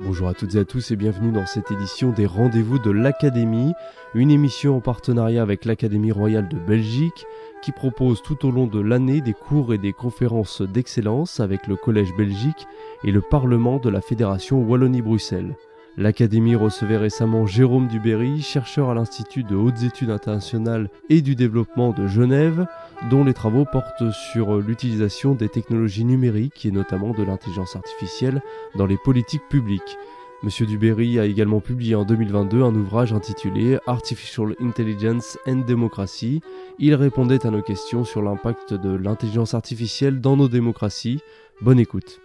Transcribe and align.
Bonjour 0.00 0.28
à 0.28 0.34
toutes 0.34 0.54
et 0.54 0.58
à 0.58 0.64
tous 0.64 0.90
et 0.90 0.96
bienvenue 0.96 1.30
dans 1.30 1.46
cette 1.46 1.70
édition 1.70 2.10
des 2.10 2.26
Rendez-vous 2.26 2.78
de 2.78 2.90
l'Académie, 2.90 3.72
une 4.14 4.30
émission 4.30 4.76
en 4.76 4.80
partenariat 4.80 5.42
avec 5.42 5.64
l'Académie 5.64 6.12
royale 6.12 6.48
de 6.48 6.58
Belgique 6.58 7.26
qui 7.62 7.72
propose 7.72 8.22
tout 8.22 8.46
au 8.46 8.50
long 8.50 8.66
de 8.66 8.80
l'année 8.80 9.20
des 9.20 9.34
cours 9.34 9.74
et 9.74 9.78
des 9.78 9.92
conférences 9.92 10.62
d'excellence 10.62 11.40
avec 11.40 11.66
le 11.66 11.76
Collège 11.76 12.14
Belgique 12.16 12.66
et 13.04 13.12
le 13.12 13.20
Parlement 13.20 13.78
de 13.78 13.90
la 13.90 14.00
Fédération 14.00 14.62
Wallonie-Bruxelles. 14.62 15.54
L'Académie 15.96 16.54
recevait 16.54 16.96
récemment 16.96 17.46
Jérôme 17.46 17.88
Duberry, 17.88 18.40
chercheur 18.40 18.90
à 18.90 18.94
l'Institut 18.94 19.42
de 19.42 19.56
hautes 19.56 19.82
études 19.82 20.10
internationales 20.10 20.88
et 21.08 21.20
du 21.20 21.34
développement 21.34 21.90
de 21.90 22.06
Genève, 22.06 22.66
dont 23.10 23.24
les 23.24 23.34
travaux 23.34 23.64
portent 23.70 24.10
sur 24.10 24.58
l'utilisation 24.58 25.34
des 25.34 25.48
technologies 25.48 26.04
numériques 26.04 26.64
et 26.64 26.70
notamment 26.70 27.10
de 27.10 27.24
l'intelligence 27.24 27.76
artificielle 27.76 28.40
dans 28.76 28.86
les 28.86 28.98
politiques 28.98 29.48
publiques. 29.50 29.98
Monsieur 30.42 30.64
Duberry 30.64 31.18
a 31.18 31.26
également 31.26 31.60
publié 31.60 31.94
en 31.94 32.06
2022 32.06 32.62
un 32.62 32.74
ouvrage 32.74 33.12
intitulé 33.12 33.78
Artificial 33.86 34.56
Intelligence 34.58 35.36
and 35.46 35.66
Democracy. 35.68 36.40
Il 36.78 36.94
répondait 36.94 37.44
à 37.44 37.50
nos 37.50 37.60
questions 37.60 38.04
sur 38.04 38.22
l'impact 38.22 38.72
de 38.72 38.88
l'intelligence 38.88 39.52
artificielle 39.52 40.22
dans 40.22 40.38
nos 40.38 40.48
démocraties. 40.48 41.20
Bonne 41.60 41.78
écoute. 41.78 42.22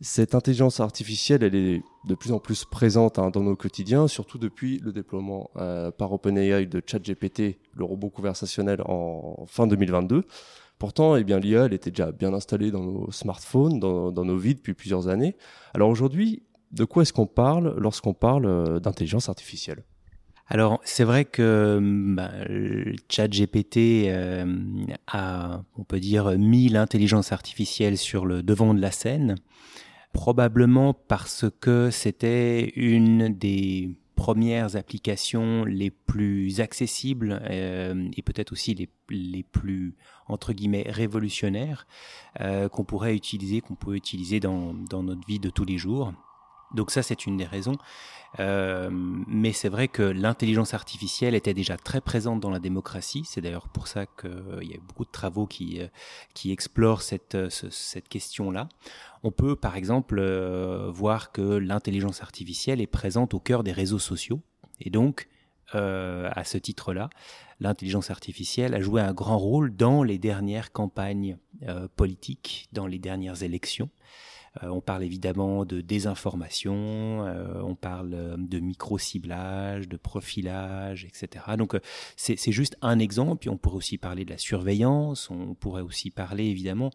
Cette 0.00 0.36
intelligence 0.36 0.78
artificielle, 0.78 1.42
elle 1.42 1.56
est 1.56 1.82
de 2.06 2.14
plus 2.14 2.30
en 2.30 2.38
plus 2.38 2.64
présente 2.64 3.18
hein, 3.18 3.30
dans 3.30 3.42
nos 3.42 3.56
quotidiens, 3.56 4.06
surtout 4.06 4.38
depuis 4.38 4.78
le 4.78 4.92
déploiement 4.92 5.50
euh, 5.56 5.90
par 5.90 6.12
OpenAI 6.12 6.66
de 6.66 6.80
ChatGPT, 6.86 7.58
le 7.74 7.84
robot 7.84 8.10
conversationnel 8.10 8.80
en 8.84 9.44
fin 9.48 9.66
2022. 9.66 10.22
Pourtant, 10.78 11.16
eh 11.16 11.24
bien, 11.24 11.40
l'IA, 11.40 11.64
elle 11.64 11.72
était 11.72 11.90
déjà 11.90 12.12
bien 12.12 12.34
installée 12.34 12.70
dans 12.70 12.84
nos 12.84 13.10
smartphones, 13.10 13.80
dans, 13.80 14.12
dans 14.12 14.26
nos 14.26 14.36
vies 14.36 14.54
depuis 14.54 14.74
plusieurs 14.74 15.08
années. 15.08 15.34
Alors 15.72 15.88
aujourd'hui, 15.88 16.42
de 16.72 16.84
quoi 16.84 17.02
est-ce 17.02 17.12
qu'on 17.12 17.26
parle 17.26 17.74
lorsqu'on 17.78 18.14
parle 18.14 18.46
euh, 18.46 18.80
d'intelligence 18.80 19.28
artificielle? 19.28 19.84
Alors 20.48 20.80
c'est 20.84 21.04
vrai 21.04 21.24
que 21.24 21.80
bah, 22.14 22.30
ChatGPT 23.08 24.06
euh, 24.08 24.46
a, 25.08 25.62
on 25.76 25.84
peut 25.84 25.98
dire, 25.98 26.38
mis 26.38 26.68
l'intelligence 26.68 27.32
artificielle 27.32 27.98
sur 27.98 28.26
le 28.26 28.42
devant 28.44 28.72
de 28.72 28.80
la 28.80 28.92
scène, 28.92 29.34
probablement 30.12 30.94
parce 30.94 31.46
que 31.60 31.90
c'était 31.90 32.72
une 32.76 33.28
des 33.36 33.96
premières 34.14 34.76
applications 34.76 35.64
les 35.64 35.90
plus 35.90 36.60
accessibles 36.60 37.42
euh, 37.50 38.08
et 38.16 38.22
peut-être 38.22 38.52
aussi 38.52 38.88
les, 39.08 39.42
plus 39.42 39.96
entre 40.28 40.52
guillemets 40.52 40.86
révolutionnaires 40.88 41.86
qu'on 42.72 42.84
pourrait 42.84 43.14
utiliser, 43.14 43.60
qu'on 43.60 43.74
peut 43.74 43.94
utiliser 43.94 44.40
dans 44.40 44.74
notre 44.74 45.26
vie 45.26 45.38
de 45.38 45.50
tous 45.50 45.64
les 45.64 45.78
jours. 45.78 46.12
Donc 46.74 46.90
ça, 46.90 47.02
c'est 47.02 47.26
une 47.26 47.36
des 47.36 47.44
raisons. 47.44 47.76
Euh, 48.38 48.90
mais 48.92 49.52
c'est 49.52 49.68
vrai 49.68 49.88
que 49.88 50.02
l'intelligence 50.02 50.74
artificielle 50.74 51.34
était 51.34 51.54
déjà 51.54 51.76
très 51.76 52.00
présente 52.00 52.40
dans 52.40 52.50
la 52.50 52.58
démocratie. 52.58 53.22
C'est 53.24 53.40
d'ailleurs 53.40 53.68
pour 53.68 53.88
ça 53.88 54.06
qu'il 54.06 54.68
y 54.68 54.74
a 54.74 54.80
beaucoup 54.80 55.04
de 55.04 55.10
travaux 55.10 55.46
qui, 55.46 55.80
euh, 55.80 55.88
qui 56.34 56.52
explorent 56.52 57.02
cette, 57.02 57.34
euh, 57.34 57.48
cette 57.50 58.08
question-là. 58.08 58.68
On 59.22 59.30
peut 59.30 59.56
par 59.56 59.76
exemple 59.76 60.22
voir 60.92 61.32
que 61.32 61.42
l'intelligence 61.42 62.22
artificielle 62.22 62.80
est 62.80 62.86
présente 62.86 63.34
au 63.34 63.40
cœur 63.40 63.64
des 63.64 63.72
réseaux 63.72 63.98
sociaux. 63.98 64.40
Et 64.80 64.90
donc, 64.90 65.28
à 65.72 66.44
ce 66.44 66.58
titre-là, 66.58 67.10
l'intelligence 67.58 68.10
artificielle 68.10 68.72
a 68.74 68.80
joué 68.80 69.00
un 69.00 69.12
grand 69.12 69.38
rôle 69.38 69.74
dans 69.74 70.04
les 70.04 70.18
dernières 70.18 70.70
campagnes 70.70 71.38
politiques, 71.96 72.68
dans 72.72 72.86
les 72.86 73.00
dernières 73.00 73.42
élections. 73.42 73.90
Euh, 74.62 74.68
on 74.68 74.80
parle 74.80 75.02
évidemment 75.02 75.64
de 75.64 75.80
désinformation, 75.80 77.26
euh, 77.26 77.60
on 77.62 77.74
parle 77.74 78.14
euh, 78.14 78.36
de 78.38 78.58
micro-ciblage, 78.58 79.88
de 79.88 79.96
profilage, 79.96 81.04
etc. 81.04 81.44
Donc 81.58 81.76
c'est 82.16 82.52
juste 82.52 82.76
un 82.82 82.98
exemple, 82.98 83.48
on 83.48 83.56
pourrait 83.56 83.76
aussi 83.76 83.98
parler 83.98 84.24
de 84.24 84.30
la 84.30 84.38
surveillance, 84.38 85.30
on 85.30 85.54
pourrait 85.54 85.82
aussi 85.82 86.10
parler 86.10 86.44
évidemment 86.44 86.90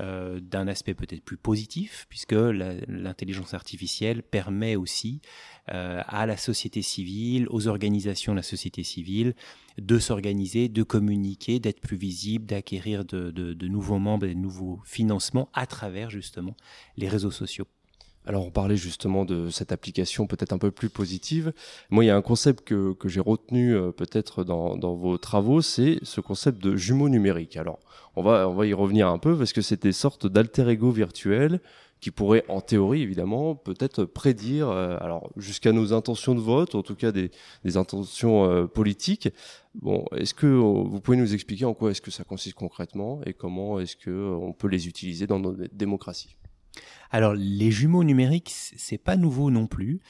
euh, 0.00 0.38
d'un 0.40 0.68
aspect 0.68 0.94
peut-être 0.94 1.24
plus 1.24 1.36
positif, 1.36 2.06
puisque 2.08 2.32
l'intelligence 2.32 3.54
artificielle 3.54 4.22
permet 4.22 4.76
aussi 4.76 5.20
euh, 5.70 6.02
à 6.06 6.24
la 6.26 6.36
société 6.36 6.82
civile, 6.82 7.46
aux 7.50 7.66
organisations 7.66 8.32
de 8.32 8.36
la 8.36 8.42
société 8.42 8.84
civile, 8.84 9.34
de 9.76 9.98
s'organiser, 9.98 10.68
de 10.68 10.82
communiquer, 10.82 11.58
d'être 11.58 11.80
plus 11.80 11.96
visible, 11.96 12.46
d'acquérir 12.46 13.04
de, 13.04 13.66
nouveaux 13.66 13.98
membres 13.98 14.26
de 14.26 14.34
nouveaux 14.34 14.80
financements 14.84 15.50
à 15.52 15.66
travers 15.66 16.10
justement 16.10 16.56
les 16.96 17.08
réseaux 17.08 17.30
sociaux. 17.30 17.66
Alors 18.28 18.44
on 18.44 18.50
parlait 18.50 18.76
justement 18.76 19.24
de 19.24 19.48
cette 19.48 19.72
application 19.72 20.26
peut-être 20.26 20.52
un 20.52 20.58
peu 20.58 20.70
plus 20.70 20.90
positive. 20.90 21.54
Moi, 21.88 22.04
il 22.04 22.08
y 22.08 22.10
a 22.10 22.16
un 22.16 22.20
concept 22.20 22.62
que, 22.62 22.92
que 22.92 23.08
j'ai 23.08 23.20
retenu 23.20 23.74
euh, 23.74 23.90
peut-être 23.90 24.44
dans, 24.44 24.76
dans, 24.76 24.94
vos 24.94 25.16
travaux, 25.16 25.62
c'est 25.62 25.98
ce 26.02 26.20
concept 26.20 26.62
de 26.62 26.76
jumeaux 26.76 27.08
numériques. 27.08 27.56
Alors 27.56 27.78
on 28.16 28.22
va, 28.22 28.46
on 28.46 28.52
va 28.52 28.66
y 28.66 28.74
revenir 28.74 29.08
un 29.08 29.16
peu 29.16 29.34
parce 29.34 29.54
que 29.54 29.62
c'est 29.62 29.82
des 29.82 29.92
sortes 29.92 30.26
d'alter 30.26 30.68
ego 30.68 30.90
virtuels 30.90 31.62
qui 32.00 32.10
pourraient, 32.10 32.44
en 32.48 32.60
théorie 32.60 33.00
évidemment, 33.00 33.54
peut-être 33.54 34.04
prédire, 34.04 34.68
euh, 34.68 34.98
alors 35.00 35.30
jusqu'à 35.38 35.72
nos 35.72 35.94
intentions 35.94 36.34
de 36.34 36.40
vote, 36.40 36.74
en 36.74 36.82
tout 36.82 36.96
cas 36.96 37.12
des, 37.12 37.30
des 37.64 37.78
intentions 37.78 38.44
euh, 38.44 38.66
politiques. 38.66 39.30
Bon, 39.74 40.04
est-ce 40.14 40.34
que 40.34 40.46
vous 40.46 41.00
pouvez 41.00 41.16
nous 41.16 41.32
expliquer 41.32 41.64
en 41.64 41.72
quoi 41.72 41.92
est-ce 41.92 42.02
que 42.02 42.10
ça 42.10 42.24
consiste 42.24 42.56
concrètement 42.56 43.22
et 43.24 43.32
comment 43.32 43.80
est-ce 43.80 43.96
que 43.96 44.10
on 44.10 44.52
peut 44.52 44.68
les 44.68 44.86
utiliser 44.86 45.26
dans 45.26 45.38
nos 45.38 45.56
démocraties? 45.72 46.36
Alors 47.10 47.34
les 47.34 47.70
jumeaux 47.70 48.04
numériques, 48.04 48.52
c'est 48.54 48.98
pas 48.98 49.16
nouveau 49.16 49.50
non 49.50 49.66
plus, 49.66 50.00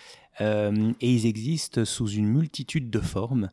euh, 0.41 0.93
et 1.01 1.13
ils 1.13 1.27
existent 1.27 1.85
sous 1.85 2.09
une 2.09 2.29
multitude 2.29 2.91
de 2.91 3.01
formes. 3.01 3.51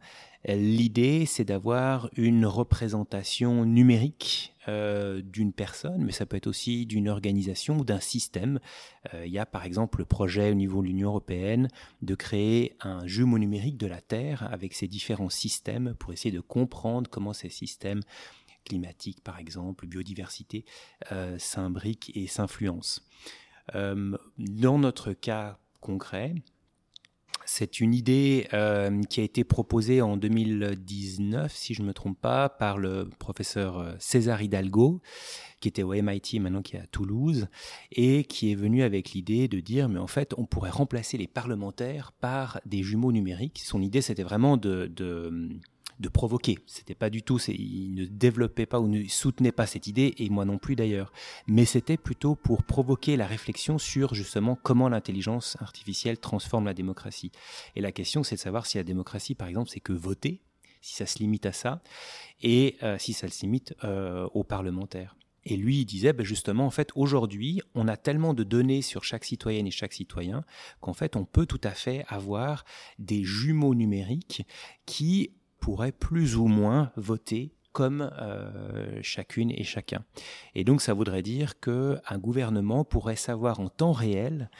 L'idée, 0.47 1.25
c'est 1.25 1.43
d'avoir 1.43 2.07
une 2.15 2.45
représentation 2.45 3.65
numérique 3.65 4.53
euh, 4.67 5.21
d'une 5.23 5.51
personne, 5.51 6.03
mais 6.03 6.11
ça 6.11 6.27
peut 6.27 6.37
être 6.37 6.45
aussi 6.45 6.85
d'une 6.85 7.09
organisation 7.09 7.77
ou 7.77 7.83
d'un 7.83 7.99
système. 7.99 8.59
Euh, 9.13 9.25
il 9.25 9.31
y 9.31 9.39
a 9.39 9.47
par 9.47 9.65
exemple 9.65 9.99
le 9.99 10.05
projet 10.05 10.51
au 10.51 10.53
niveau 10.53 10.83
de 10.83 10.87
l'Union 10.87 11.09
européenne 11.09 11.67
de 12.03 12.13
créer 12.13 12.75
un 12.81 13.07
jumeau 13.07 13.39
numérique 13.39 13.77
de 13.77 13.87
la 13.87 14.01
Terre 14.01 14.47
avec 14.51 14.73
ses 14.73 14.87
différents 14.87 15.31
systèmes 15.31 15.95
pour 15.97 16.13
essayer 16.13 16.31
de 16.31 16.41
comprendre 16.41 17.09
comment 17.09 17.33
ces 17.33 17.49
systèmes 17.49 18.01
climatique 18.65 19.23
par 19.23 19.39
exemple, 19.39 19.87
biodiversité, 19.87 20.65
euh, 21.11 21.37
s'imbriquent 21.39 22.11
et 22.15 22.27
s'influencent. 22.27 23.01
Euh, 23.73 24.17
dans 24.37 24.77
notre 24.77 25.13
cas 25.13 25.57
concret, 25.79 26.35
c'est 27.47 27.79
une 27.79 27.93
idée 27.93 28.47
euh, 28.53 29.03
qui 29.03 29.21
a 29.21 29.23
été 29.23 29.43
proposée 29.43 30.01
en 30.01 30.17
2019, 30.17 31.53
si 31.55 31.75
je 31.75 31.83
ne 31.83 31.87
me 31.87 31.93
trompe 31.93 32.19
pas, 32.19 32.49
par 32.49 32.77
le 32.77 33.07
professeur 33.19 33.95
César 33.99 34.41
Hidalgo, 34.41 35.01
qui 35.59 35.67
était 35.67 35.83
au 35.83 35.93
MIT, 35.93 36.39
maintenant 36.39 36.63
qui 36.63 36.75
est 36.75 36.79
à 36.79 36.87
Toulouse, 36.87 37.47
et 37.91 38.23
qui 38.23 38.51
est 38.51 38.55
venu 38.55 38.81
avec 38.81 39.11
l'idée 39.11 39.47
de 39.47 39.59
dire, 39.59 39.89
mais 39.89 39.99
en 39.99 40.07
fait, 40.07 40.33
on 40.37 40.45
pourrait 40.45 40.71
remplacer 40.71 41.17
les 41.17 41.27
parlementaires 41.27 42.13
par 42.13 42.59
des 42.65 42.81
jumeaux 42.81 43.11
numériques. 43.11 43.61
Son 43.63 43.81
idée, 43.81 44.01
c'était 44.01 44.23
vraiment 44.23 44.57
de 44.57 44.91
provoquer. 46.09 46.59
C'était 46.65 46.95
pas 46.95 47.09
du 47.09 47.23
tout, 47.23 47.39
il 47.47 47.95
ne 47.95 48.05
développait 48.05 48.65
pas 48.65 48.79
ou 48.79 48.87
ne 48.87 49.03
soutenait 49.07 49.51
pas 49.51 49.65
cette 49.65 49.87
idée, 49.87 50.13
et 50.17 50.29
moi 50.29 50.45
non 50.45 50.57
plus 50.57 50.75
d'ailleurs. 50.75 51.11
Mais 51.47 51.65
c'était 51.65 51.97
plutôt 51.97 52.35
pour 52.35 52.63
provoquer 52.63 53.17
la 53.17 53.27
réflexion 53.27 53.77
sur 53.77 54.13
justement 54.13 54.57
comment 54.61 54.89
l'intelligence 54.89 55.57
artificielle 55.59 56.17
transforme 56.17 56.65
la 56.65 56.73
démocratie. 56.73 57.31
Et 57.75 57.81
la 57.81 57.91
question, 57.91 58.23
c'est 58.23 58.35
de 58.35 58.41
savoir 58.41 58.65
si 58.65 58.77
la 58.77 58.83
démocratie, 58.83 59.35
par 59.35 59.47
exemple, 59.47 59.69
c'est 59.69 59.79
que 59.79 59.93
voter, 59.93 60.41
si 60.81 60.95
ça 60.95 61.05
se 61.05 61.19
limite 61.19 61.45
à 61.45 61.51
ça, 61.51 61.81
et 62.41 62.77
euh, 62.83 62.97
si 62.99 63.13
ça 63.13 63.27
se 63.27 63.41
limite 63.41 63.73
euh, 63.83 64.27
aux 64.33 64.43
parlementaires. 64.43 65.15
Et 65.47 65.57
lui, 65.57 65.81
il 65.81 65.85
disait, 65.85 66.11
ben 66.11 66.25
justement, 66.25 66.65
en 66.65 66.71
fait, 66.71 66.89
aujourd'hui, 66.95 67.61
on 67.75 67.87
a 67.87 67.97
tellement 67.97 68.33
de 68.33 68.43
données 68.43 68.81
sur 68.81 69.03
chaque 69.03 69.23
citoyenne 69.23 69.67
et 69.67 69.71
chaque 69.71 69.93
citoyen 69.93 70.43
qu'en 70.81 70.93
fait, 70.93 71.15
on 71.15 71.25
peut 71.25 71.45
tout 71.45 71.61
à 71.63 71.71
fait 71.71 72.03
avoir 72.07 72.65
des 72.97 73.23
jumeaux 73.23 73.75
numériques 73.75 74.43
qui 74.87 75.31
pourrait 75.65 75.91
plus 75.91 76.35
ou 76.35 76.45
moins 76.45 76.91
voter 76.95 77.51
comme 77.71 78.11
euh, 78.21 78.99
chacune 79.01 79.49
et 79.49 79.63
chacun. 79.63 80.05
Et 80.53 80.63
donc 80.63 80.79
ça 80.79 80.93
voudrait 80.93 81.23
dire 81.23 81.59
que 81.59 81.97
un 82.07 82.19
gouvernement 82.19 82.83
pourrait 82.83 83.15
savoir 83.15 83.59
en 83.59 83.69
temps 83.69 83.91
réel 83.91 84.51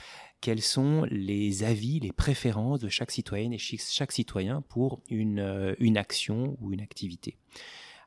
quels 0.42 0.64
sont 0.64 1.06
les 1.12 1.64
avis, 1.64 2.00
les 2.00 2.12
préférences 2.12 2.80
de 2.80 2.90
chaque 2.90 3.12
citoyenne 3.12 3.54
et 3.54 3.60
chaque 3.60 4.12
citoyen 4.12 4.62
pour 4.62 5.04
une, 5.08 5.42
euh, 5.42 5.76
une 5.78 5.96
action 5.96 6.58
ou 6.60 6.74
une 6.74 6.82
activité. 6.82 7.38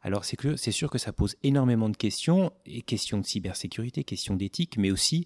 Alors 0.02 0.24
c'est 0.24 0.72
sûr 0.72 0.90
que 0.90 0.98
ça 0.98 1.12
pose 1.12 1.36
énormément 1.44 1.90
de 1.90 1.96
questions, 1.96 2.50
questions 2.84 3.18
de 3.18 3.26
cybersécurité, 3.26 4.02
questions 4.02 4.34
d'éthique, 4.34 4.76
mais 4.76 4.90
aussi 4.90 5.24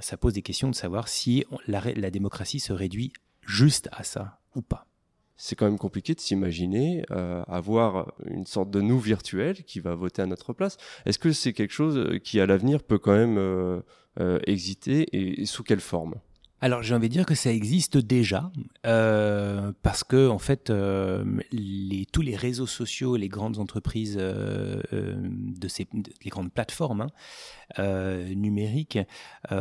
ça 0.00 0.16
pose 0.16 0.32
des 0.32 0.42
questions 0.42 0.70
de 0.70 0.74
savoir 0.74 1.08
si 1.08 1.44
la 1.66 2.10
démocratie 2.10 2.60
se 2.60 2.72
réduit 2.72 3.12
juste 3.42 3.90
à 3.92 4.04
ça 4.04 4.40
ou 4.54 4.62
pas 4.62 4.86
c'est 5.36 5.56
quand 5.56 5.66
même 5.66 5.78
compliqué 5.78 6.14
de 6.14 6.20
s'imaginer 6.20 7.04
euh, 7.10 7.42
avoir 7.48 8.12
une 8.26 8.46
sorte 8.46 8.70
de 8.70 8.80
nous 8.80 8.98
virtuel 8.98 9.64
qui 9.64 9.80
va 9.80 9.94
voter 9.94 10.22
à 10.22 10.26
notre 10.26 10.52
place. 10.52 10.76
Est-ce 11.06 11.18
que 11.18 11.32
c'est 11.32 11.52
quelque 11.52 11.72
chose 11.72 12.18
qui, 12.22 12.40
à 12.40 12.46
l'avenir, 12.46 12.82
peut 12.82 12.98
quand 12.98 13.14
même 13.14 13.38
euh, 13.38 13.80
euh, 14.20 14.38
exister 14.46 15.08
et 15.12 15.44
sous 15.46 15.64
quelle 15.64 15.80
forme? 15.80 16.14
Alors 16.60 16.82
j'ai 16.82 16.94
envie 16.94 17.08
de 17.08 17.12
dire 17.12 17.26
que 17.26 17.34
ça 17.34 17.52
existe 17.52 17.98
déjà 17.98 18.50
euh, 18.86 19.72
parce 19.82 20.02
que 20.02 20.28
en 20.28 20.38
fait 20.38 20.70
euh, 20.70 21.24
les, 21.52 22.06
tous 22.06 22.22
les 22.22 22.36
réseaux 22.36 22.66
sociaux, 22.66 23.16
les 23.16 23.28
grandes 23.28 23.58
entreprises 23.58 24.16
euh, 24.18 24.80
de 24.90 25.68
ces 25.68 25.86
les 25.92 26.30
grandes 26.30 26.52
plateformes 26.52 27.08
hein, 27.78 28.16
numériques 28.34 28.98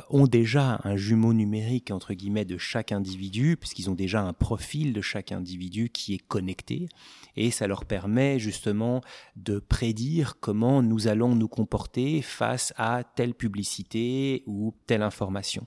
ont 0.10 0.28
déjà 0.28 0.80
un 0.84 0.96
jumeau 0.96 1.34
numérique 1.34 1.92
entre 1.92 2.14
guillemets 2.14 2.46
de 2.46 2.58
chaque 2.58 2.92
individu 2.92 3.58
puisqu'ils 3.58 3.90
ont 3.90 3.96
déjà 3.96 4.22
un 4.22 4.34
profil 4.34 4.94
de 4.94 5.02
chaque 5.02 5.32
individu 5.32 5.90
qui 5.90 6.14
est 6.14 6.26
connecté 6.26 6.88
et 7.36 7.52
ça 7.52 7.68
leur 7.68 7.86
permet 7.86 8.40
justement 8.40 9.02
de 9.36 9.60
prédire 9.60 10.36
comment 10.40 10.82
nous 10.82 11.08
allons 11.08 11.36
nous 11.36 11.48
comporter 11.50 12.22
face 12.22 12.74
à 12.78 13.04
telle 13.04 13.34
publicité 13.34 14.44
ou 14.46 14.74
telle 14.88 15.02
information. 15.02 15.66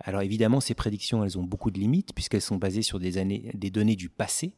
Alors 0.00 0.22
évidemment, 0.22 0.60
ces 0.60 0.74
prédictions, 0.74 1.24
elles 1.24 1.38
ont 1.38 1.44
beaucoup 1.44 1.70
de 1.70 1.78
limites 1.78 2.12
puisqu'elles 2.14 2.42
sont 2.42 2.56
basées 2.56 2.82
sur 2.82 2.98
des, 2.98 3.18
années, 3.18 3.50
des 3.54 3.70
données 3.70 3.96
du 3.96 4.08
passé. 4.08 4.54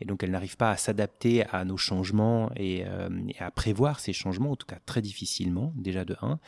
Et 0.00 0.04
donc, 0.04 0.22
elles 0.22 0.30
n'arrivent 0.30 0.56
pas 0.56 0.70
à 0.70 0.76
s'adapter 0.76 1.46
à 1.48 1.64
nos 1.64 1.76
changements 1.76 2.50
euh, 2.58 3.08
et, 3.28 3.38
à 3.38 3.50
prévoir 3.50 4.00
ces 4.00 4.12
changements, 4.12 4.50
en 4.50 4.56
tout 4.56 4.66
cas 4.66 4.78
très 4.84 5.00
difficilement, 5.00 5.72
déjà 5.76 6.04
de 6.04 6.16
1. 6.20 6.40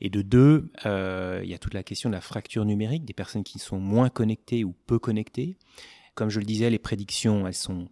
Et 0.00 0.08
de 0.08 0.22
2, 0.22 0.72
euh, 0.86 1.40
il 1.42 1.50
y 1.50 1.54
a 1.54 1.58
toute 1.58 1.74
la 1.74 1.82
question 1.82 2.08
de 2.08 2.14
la 2.14 2.20
fracture 2.20 2.64
numérique, 2.64 3.04
des 3.04 3.12
personnes 3.12 3.44
qui 3.44 3.58
sont 3.58 3.78
moins 3.78 4.08
connectées 4.08 4.64
ou 4.64 4.72
peu 4.86 4.98
connectées. 4.98 5.58
Comme 6.14 6.30
je 6.30 6.38
le 6.38 6.46
disais, 6.46 6.70
les 6.70 6.78
prédictions, 6.78 7.46
elles 7.46 7.54
sont 7.54 7.88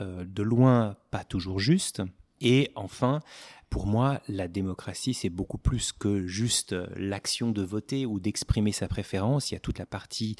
euh, 0.00 0.24
de 0.24 0.42
loin 0.42 0.96
pas 1.10 1.24
toujours 1.24 1.58
justes. 1.58 2.02
Et 2.40 2.70
enfin, 2.74 3.20
pour 3.70 3.86
moi, 3.86 4.20
la 4.28 4.48
démocratie, 4.48 5.14
c'est 5.14 5.30
beaucoup 5.30 5.56
plus 5.56 5.92
que 5.92 6.26
juste 6.26 6.72
euh, 6.72 6.88
l'action 6.96 7.52
de 7.52 7.62
voter 7.62 8.04
ou 8.04 8.18
d'exprimer 8.18 8.72
sa 8.72 8.88
préférence. 8.88 9.50
Il 9.50 9.54
y 9.54 9.56
a 9.56 9.60
toute 9.60 9.78
la 9.78 9.86
partie 9.86 10.34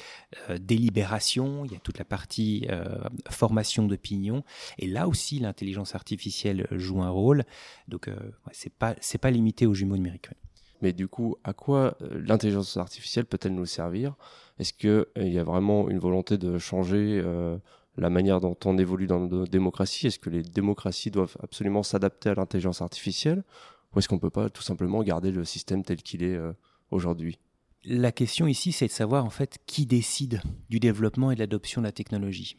euh, 0.49 0.57
délibération, 0.57 1.63
il 1.63 1.71
y 1.71 1.75
a 1.75 1.79
toute 1.79 1.97
la 1.97 2.03
partie 2.03 2.67
euh, 2.69 2.99
formation 3.29 3.87
d'opinion. 3.87 4.43
Et 4.77 4.87
là 4.87 5.07
aussi, 5.07 5.39
l'intelligence 5.39 5.95
artificielle 5.95 6.67
joue 6.71 7.01
un 7.01 7.09
rôle. 7.09 7.45
Donc, 7.87 8.09
c'est 8.51 8.73
pas 8.73 8.95
pas 9.21 9.31
limité 9.31 9.65
aux 9.65 9.73
jumeaux 9.73 9.95
numériques. 9.95 10.29
Mais 10.81 10.93
du 10.93 11.07
coup, 11.07 11.37
à 11.43 11.53
quoi 11.53 11.97
l'intelligence 12.11 12.75
artificielle 12.75 13.25
peut-elle 13.25 13.53
nous 13.53 13.65
servir? 13.65 14.15
Est-ce 14.59 14.73
qu'il 14.73 15.05
y 15.15 15.37
a 15.37 15.43
vraiment 15.43 15.89
une 15.89 15.99
volonté 15.99 16.37
de 16.37 16.57
changer 16.57 17.23
la 17.97 18.09
manière 18.09 18.39
dont 18.39 18.57
on 18.65 18.77
évolue 18.77 19.07
dans 19.07 19.19
nos 19.19 19.45
démocraties 19.45 20.07
Est-ce 20.07 20.19
que 20.19 20.29
les 20.29 20.43
démocraties 20.43 21.11
doivent 21.11 21.37
absolument 21.41 21.83
s'adapter 21.83 22.29
à 22.29 22.35
l'intelligence 22.35 22.81
artificielle 22.81 23.43
Ou 23.93 23.99
est-ce 23.99 24.07
qu'on 24.07 24.15
ne 24.15 24.21
peut 24.21 24.29
pas 24.29 24.49
tout 24.49 24.61
simplement 24.61 25.03
garder 25.03 25.31
le 25.31 25.45
système 25.45 25.83
tel 25.83 25.97
qu'il 25.97 26.23
est 26.23 26.35
euh, 26.35 26.53
aujourd'hui? 26.89 27.39
La 27.83 28.11
question 28.11 28.47
ici, 28.47 28.71
c'est 28.71 28.87
de 28.87 28.91
savoir 28.91 29.25
en 29.25 29.29
fait 29.29 29.57
qui 29.65 29.85
décide 29.85 30.41
du 30.69 30.79
développement 30.79 31.31
et 31.31 31.35
de 31.35 31.39
l'adoption 31.39 31.81
de 31.81 31.87
la 31.87 31.91
technologie. 31.91 32.57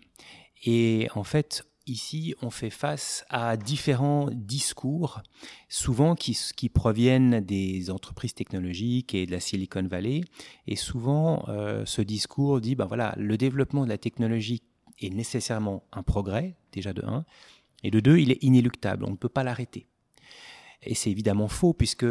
Et 0.64 1.08
en 1.14 1.22
fait, 1.22 1.64
ici, 1.86 2.34
on 2.42 2.50
fait 2.50 2.70
face 2.70 3.24
à 3.28 3.56
différents 3.56 4.28
discours, 4.32 5.22
souvent 5.68 6.14
qui, 6.14 6.68
proviennent 6.68 7.40
des 7.40 7.90
entreprises 7.90 8.34
technologiques 8.34 9.14
et 9.14 9.26
de 9.26 9.32
la 9.32 9.40
Silicon 9.40 9.86
Valley. 9.86 10.22
Et 10.66 10.76
souvent, 10.76 11.44
euh, 11.48 11.84
ce 11.86 12.02
discours 12.02 12.60
dit, 12.60 12.74
ben 12.74 12.86
voilà, 12.86 13.14
le 13.16 13.36
développement 13.36 13.84
de 13.84 13.88
la 13.88 13.98
technologie 13.98 14.62
est 15.06 15.10
nécessairement 15.10 15.84
un 15.92 16.02
progrès, 16.02 16.56
déjà 16.72 16.92
de 16.92 17.04
1, 17.04 17.24
et 17.84 17.90
de 17.90 18.00
2, 18.00 18.18
il 18.18 18.30
est 18.30 18.42
inéluctable, 18.42 19.04
on 19.04 19.10
ne 19.10 19.16
peut 19.16 19.28
pas 19.28 19.44
l'arrêter. 19.44 19.86
Et 20.82 20.94
c'est 20.94 21.10
évidemment 21.10 21.48
faux, 21.48 21.72
puisque 21.72 22.06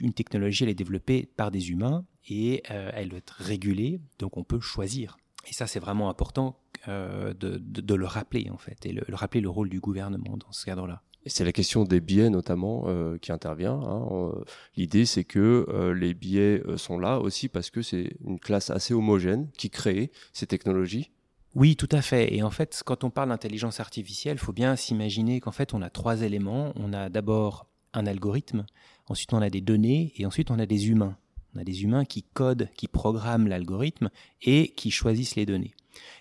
une 0.00 0.12
technologie, 0.12 0.64
elle 0.64 0.70
est 0.70 0.74
développée 0.74 1.28
par 1.36 1.50
des 1.50 1.70
humains, 1.70 2.04
et 2.28 2.62
euh, 2.70 2.90
elle 2.94 3.08
doit 3.08 3.18
être 3.18 3.36
régulée, 3.38 4.00
donc 4.18 4.36
on 4.36 4.44
peut 4.44 4.60
choisir. 4.60 5.16
Et 5.48 5.52
ça, 5.52 5.66
c'est 5.66 5.78
vraiment 5.78 6.10
important 6.10 6.58
euh, 6.88 7.32
de, 7.34 7.58
de, 7.58 7.94
le 7.94 8.06
rappeler, 8.06 8.50
en 8.50 8.58
fait, 8.58 8.84
et 8.84 8.92
le, 8.92 9.02
rappeler 9.14 9.40
le 9.40 9.48
rôle 9.48 9.68
du 9.68 9.80
gouvernement 9.80 10.36
dans 10.36 10.52
ce 10.52 10.64
cadre-là. 10.64 11.02
C'est 11.28 11.44
la 11.44 11.52
question 11.52 11.82
des 11.82 12.00
biais 12.00 12.30
notamment 12.30 12.84
euh, 12.86 13.18
qui 13.18 13.32
intervient. 13.32 13.80
Hein. 13.80 14.32
L'idée, 14.76 15.06
c'est 15.06 15.24
que 15.24 15.92
les 15.92 16.14
biais 16.14 16.62
sont 16.76 17.00
là 17.00 17.18
aussi 17.18 17.48
parce 17.48 17.70
que 17.70 17.82
c'est 17.82 18.16
une 18.24 18.38
classe 18.38 18.70
assez 18.70 18.94
homogène 18.94 19.50
qui 19.58 19.68
crée 19.68 20.12
ces 20.32 20.46
technologies 20.46 21.10
oui, 21.56 21.74
tout 21.74 21.88
à 21.90 22.02
fait. 22.02 22.34
Et 22.34 22.42
en 22.42 22.50
fait, 22.50 22.82
quand 22.84 23.02
on 23.02 23.08
parle 23.08 23.30
d'intelligence 23.30 23.80
artificielle, 23.80 24.36
il 24.36 24.44
faut 24.44 24.52
bien 24.52 24.76
s'imaginer 24.76 25.40
qu'en 25.40 25.52
fait, 25.52 25.72
on 25.72 25.80
a 25.80 25.88
trois 25.88 26.20
éléments. 26.20 26.74
On 26.76 26.92
a 26.92 27.08
d'abord 27.08 27.66
un 27.94 28.06
algorithme, 28.06 28.66
ensuite 29.06 29.32
on 29.32 29.40
a 29.40 29.48
des 29.48 29.62
données, 29.62 30.12
et 30.16 30.26
ensuite 30.26 30.50
on 30.50 30.58
a 30.58 30.66
des 30.66 30.90
humains. 30.90 31.16
On 31.54 31.58
a 31.58 31.64
des 31.64 31.82
humains 31.82 32.04
qui 32.04 32.22
codent, 32.22 32.68
qui 32.76 32.88
programment 32.88 33.48
l'algorithme 33.48 34.10
et 34.42 34.68
qui 34.76 34.90
choisissent 34.90 35.34
les 35.34 35.46
données. 35.46 35.72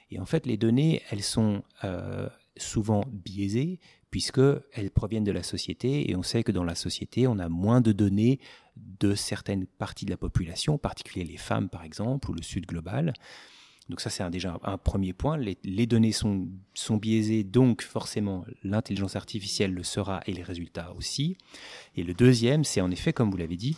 Et 0.10 0.20
en 0.20 0.26
fait, 0.26 0.46
les 0.46 0.56
données, 0.56 1.02
elles 1.10 1.24
sont 1.24 1.64
euh, 1.84 2.30
souvent 2.56 3.04
biaisées 3.12 3.82
puisqu'elles 4.12 4.92
proviennent 4.94 5.26
de 5.26 5.34
la 5.34 5.44
société 5.44 6.10
et 6.10 6.16
on 6.16 6.24
sait 6.24 6.46
que 6.46 6.54
dans 6.54 6.64
la 6.64 6.76
société, 6.76 7.28
on 7.28 7.40
a 7.40 7.50
moins 7.50 7.82
de 7.82 7.92
données 7.92 8.40
de 8.78 9.14
certaines 9.16 9.66
parties 9.66 10.06
de 10.06 10.12
la 10.12 10.18
population, 10.18 10.76
en 10.76 10.78
particulier 10.78 11.26
les 11.26 11.36
femmes 11.36 11.68
par 11.68 11.84
exemple, 11.84 12.32
ou 12.32 12.34
le 12.34 12.42
sud 12.42 12.66
global. 12.66 13.12
Donc 13.90 14.02
ça, 14.02 14.10
c'est 14.10 14.28
déjà 14.32 14.58
un 14.64 14.78
premier 14.78 15.14
point. 15.14 15.38
Les, 15.38 15.86
données 15.86 16.12
sont, 16.12 16.48
biaisées, 17.00 17.44
donc 17.44 17.84
forcément, 17.84 18.44
l'intelligence 18.64 19.16
artificielle 19.16 19.74
le 19.74 19.84
sera 19.84 20.22
et 20.26 20.34
les 20.34 20.42
résultats 20.42 20.94
aussi. 20.98 21.38
Et 21.96 22.04
le 22.04 22.14
deuxième, 22.14 22.64
c'est 22.64 22.82
en 22.82 22.90
effet, 22.90 23.14
comme 23.14 23.30
vous 23.30 23.38
l'avez 23.38 23.58
dit, 23.58 23.78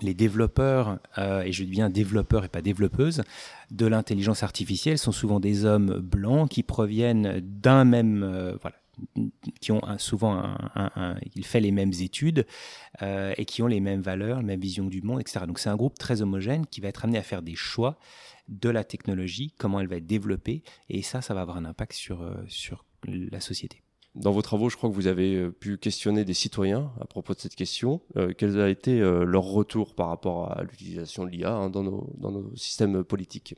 les 0.00 0.14
développeurs, 0.14 1.00
euh, 1.18 1.42
et 1.42 1.52
je 1.52 1.64
dis 1.64 1.70
bien 1.70 1.90
développeurs 1.90 2.44
et 2.44 2.48
pas 2.48 2.62
développeuses, 2.62 3.22
de 3.72 3.86
l'intelligence 3.86 4.44
artificielle 4.44 4.98
sont 4.98 5.10
souvent 5.10 5.40
des 5.40 5.64
hommes 5.64 5.98
blancs 5.98 6.48
qui 6.48 6.62
proviennent 6.62 7.40
d'un 7.40 7.84
même, 7.84 8.22
euh, 8.22 8.56
voilà, 8.62 8.76
qui 9.60 9.72
ont 9.72 9.80
souvent 9.98 10.34
un, 10.34 10.90
un, 10.96 11.16
il 11.34 11.44
fait 11.44 11.60
les 11.60 11.70
mêmes 11.70 11.92
études 12.00 12.46
euh, 13.02 13.34
et 13.36 13.44
qui 13.44 13.62
ont 13.62 13.66
les 13.66 13.80
mêmes 13.80 14.00
valeurs, 14.00 14.38
la 14.38 14.42
même 14.42 14.60
vision 14.60 14.86
du 14.86 15.02
monde, 15.02 15.20
etc. 15.20 15.40
Donc 15.46 15.58
c'est 15.58 15.68
un 15.68 15.76
groupe 15.76 15.98
très 15.98 16.22
homogène 16.22 16.66
qui 16.66 16.80
va 16.80 16.88
être 16.88 17.04
amené 17.04 17.18
à 17.18 17.22
faire 17.22 17.42
des 17.42 17.54
choix 17.54 17.98
de 18.48 18.68
la 18.68 18.84
technologie, 18.84 19.52
comment 19.58 19.80
elle 19.80 19.88
va 19.88 19.96
être 19.96 20.06
développée, 20.06 20.62
et 20.88 21.02
ça, 21.02 21.20
ça 21.20 21.34
va 21.34 21.42
avoir 21.42 21.56
un 21.56 21.64
impact 21.64 21.92
sur, 21.92 22.22
euh, 22.22 22.34
sur 22.46 22.84
la 23.06 23.40
société. 23.40 23.82
Dans 24.14 24.32
vos 24.32 24.42
travaux, 24.42 24.68
je 24.70 24.76
crois 24.76 24.88
que 24.88 24.94
vous 24.94 25.06
avez 25.06 25.36
euh, 25.36 25.50
pu 25.50 25.76
questionner 25.76 26.24
des 26.24 26.34
citoyens 26.34 26.90
à 27.00 27.04
propos 27.04 27.34
de 27.34 27.40
cette 27.40 27.54
question. 27.54 28.00
Quel 28.36 28.60
a 28.60 28.68
été 28.68 28.98
leur 28.98 29.44
retour 29.44 29.94
par 29.94 30.08
rapport 30.08 30.50
à 30.50 30.62
l'utilisation 30.62 31.24
de 31.24 31.30
l'IA 31.30 31.52
hein, 31.52 31.70
dans, 31.70 31.82
nos, 31.82 32.10
dans 32.16 32.32
nos 32.32 32.56
systèmes 32.56 33.04
politiques? 33.04 33.54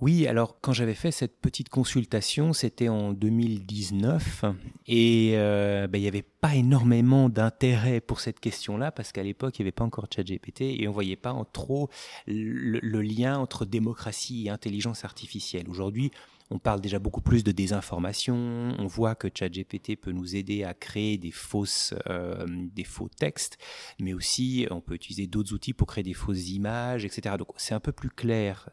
Oui, 0.00 0.26
alors 0.26 0.58
quand 0.60 0.72
j'avais 0.72 0.94
fait 0.94 1.12
cette 1.12 1.40
petite 1.40 1.68
consultation, 1.68 2.52
c'était 2.52 2.88
en 2.88 3.12
2019 3.12 4.44
et 4.88 5.32
euh, 5.34 5.86
ben, 5.86 5.98
il 5.98 6.02
n'y 6.02 6.08
avait 6.08 6.22
pas 6.22 6.56
énormément 6.56 7.28
d'intérêt 7.28 8.00
pour 8.00 8.18
cette 8.18 8.40
question-là 8.40 8.90
parce 8.90 9.12
qu'à 9.12 9.22
l'époque, 9.22 9.56
il 9.58 9.62
n'y 9.62 9.66
avait 9.66 9.72
pas 9.72 9.84
encore 9.84 10.08
ChatGPT 10.12 10.62
et 10.62 10.88
on 10.88 10.90
ne 10.90 10.94
voyait 10.94 11.16
pas 11.16 11.32
en 11.32 11.44
trop 11.44 11.90
le, 12.26 12.80
lien 13.02 13.38
entre 13.38 13.64
démocratie 13.64 14.46
et 14.46 14.50
intelligence 14.50 15.04
artificielle. 15.04 15.68
Aujourd'hui, 15.68 16.10
on 16.50 16.58
parle 16.58 16.80
déjà 16.80 16.98
beaucoup 16.98 17.22
plus 17.22 17.44
de 17.44 17.52
désinformation. 17.52 18.34
On 18.78 18.86
voit 18.86 19.14
que 19.14 19.28
ChatGPT 19.32 19.96
peut 19.96 20.12
nous 20.12 20.34
aider 20.34 20.64
à 20.64 20.74
créer 20.74 21.18
des 21.18 21.30
fausses, 21.30 21.94
euh, 22.10 22.46
des 22.48 22.84
faux 22.84 23.08
textes, 23.08 23.58
mais 24.00 24.12
aussi 24.12 24.66
on 24.70 24.80
peut 24.80 24.94
utiliser 24.94 25.28
d'autres 25.28 25.54
outils 25.54 25.72
pour 25.72 25.86
créer 25.86 26.04
des 26.04 26.14
fausses 26.14 26.50
images, 26.50 27.04
etc. 27.04 27.36
Donc 27.38 27.48
c'est 27.56 27.74
un 27.74 27.80
peu 27.80 27.92
plus 27.92 28.10
clair, 28.10 28.68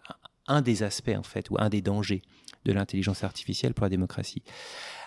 un 0.52 0.62
des 0.62 0.84
aspects 0.84 1.16
en 1.18 1.24
fait 1.24 1.50
ou 1.50 1.56
un 1.60 1.70
des 1.70 1.82
dangers 1.82 2.22
de 2.66 2.74
l'intelligence 2.74 3.24
artificielle 3.24 3.74
pour 3.74 3.86
la 3.86 3.90
démocratie. 3.90 4.44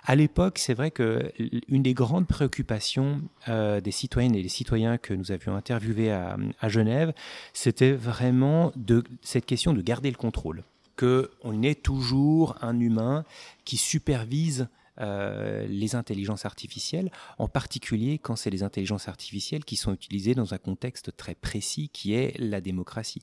À 0.04 0.16
l'époque, 0.16 0.58
c'est 0.58 0.74
vrai 0.74 0.90
que 0.90 1.32
une 1.68 1.82
des 1.82 1.94
grandes 1.94 2.26
préoccupations 2.26 3.22
euh, 3.48 3.80
des 3.80 3.90
citoyennes 3.90 4.34
et 4.34 4.42
des 4.42 4.48
citoyens 4.48 4.98
que 4.98 5.14
nous 5.14 5.30
avions 5.30 5.54
interviewés 5.54 6.10
à, 6.10 6.36
Genève, 6.68 7.12
c'était 7.52 7.92
vraiment 7.92 8.72
de 8.76 9.04
cette 9.22 9.46
question 9.46 9.72
de 9.72 9.82
garder 9.82 10.10
le 10.10 10.16
contrôle, 10.16 10.64
que 10.96 11.30
on 11.42 11.62
ait 11.62 11.74
toujours 11.74 12.56
un 12.60 12.80
humain 12.80 13.24
qui 13.64 13.76
supervise 13.76 14.68
euh, 15.00 15.66
les 15.66 15.96
intelligences 15.96 16.44
artificielles, 16.44 17.10
en 17.38 17.48
particulier 17.48 18.18
quand 18.18 18.36
c'est 18.36 18.50
les 18.50 18.62
intelligences 18.62 19.08
artificielles 19.08 19.64
qui 19.64 19.76
sont 19.76 19.92
utilisées 19.92 20.34
dans 20.34 20.54
un 20.54 20.58
contexte 20.58 21.16
très 21.16 21.34
précis 21.34 21.88
qui 21.88 22.14
est 22.14 22.38
la 22.38 22.60
démocratie. 22.60 23.22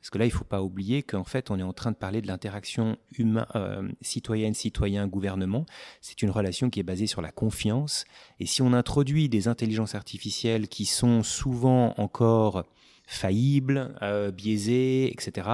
Parce 0.00 0.10
que 0.10 0.18
là, 0.18 0.24
il 0.24 0.32
ne 0.32 0.34
faut 0.34 0.44
pas 0.44 0.62
oublier 0.62 1.02
qu'en 1.02 1.24
fait, 1.24 1.50
on 1.50 1.58
est 1.58 1.62
en 1.62 1.72
train 1.72 1.92
de 1.92 1.96
parler 1.96 2.22
de 2.22 2.26
l'interaction 2.26 2.96
euh, 3.20 3.88
citoyenne, 4.00 4.54
citoyen, 4.54 5.06
gouvernement. 5.06 5.64
C'est 6.00 6.22
une 6.22 6.30
relation 6.30 6.70
qui 6.70 6.80
est 6.80 6.84
basée 6.84 7.06
sur 7.06 7.22
la 7.22 7.30
confiance. 7.30 8.04
Et 8.40 8.46
si 8.46 8.62
on 8.62 8.72
introduit 8.72 9.28
des 9.28 9.46
intelligences 9.46 9.94
artificielles 9.94 10.66
qui 10.68 10.86
sont 10.86 11.22
souvent 11.22 11.94
encore 11.98 12.64
faillible, 13.06 13.94
euh, 14.02 14.30
biaisé, 14.30 15.12
etc. 15.12 15.48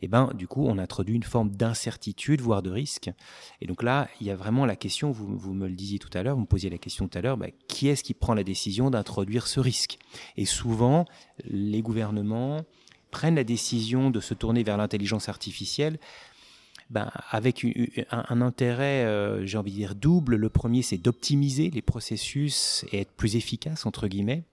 Et 0.00 0.08
ben, 0.08 0.30
du 0.34 0.46
coup, 0.46 0.66
on 0.66 0.78
introduit 0.78 1.16
une 1.16 1.22
forme 1.22 1.50
d'incertitude, 1.50 2.40
voire 2.40 2.62
de 2.62 2.70
risque. 2.70 3.10
Et 3.60 3.66
donc 3.66 3.82
là, 3.82 4.08
il 4.20 4.26
y 4.26 4.30
a 4.30 4.36
vraiment 4.36 4.66
la 4.66 4.76
question, 4.76 5.10
vous, 5.10 5.36
vous 5.36 5.54
me 5.54 5.68
le 5.68 5.74
disiez 5.74 5.98
tout 5.98 6.10
à 6.14 6.22
l'heure, 6.22 6.36
vous 6.36 6.42
me 6.42 6.46
posiez 6.46 6.70
la 6.70 6.78
question 6.78 7.08
tout 7.08 7.18
à 7.18 7.20
l'heure, 7.20 7.36
ben, 7.36 7.50
qui 7.68 7.88
est-ce 7.88 8.04
qui 8.04 8.14
prend 8.14 8.34
la 8.34 8.44
décision 8.44 8.90
d'introduire 8.90 9.46
ce 9.46 9.60
risque? 9.60 9.98
Et 10.36 10.44
souvent, 10.44 11.06
les 11.44 11.82
gouvernements 11.82 12.62
prennent 13.10 13.36
la 13.36 13.44
décision 13.44 14.10
de 14.10 14.20
se 14.20 14.34
tourner 14.34 14.62
vers 14.62 14.76
l'intelligence 14.76 15.28
artificielle 15.28 15.98
ben, 16.90 17.10
avec 17.30 17.66
un, 18.10 18.40
intérêt, 18.42 19.04
euh, 19.04 19.46
j'ai 19.46 19.56
envie 19.56 19.72
de 19.72 19.76
dire, 19.76 19.94
double. 19.94 20.36
Le 20.36 20.48
premier, 20.50 20.82
c'est 20.82 20.98
d'optimiser 20.98 21.70
les 21.70 21.82
processus 21.82 22.84
et 22.92 23.00
être 23.00 23.12
plus 23.12 23.36
efficace, 23.36 23.86
entre 23.86 24.08
guillemets 24.08 24.44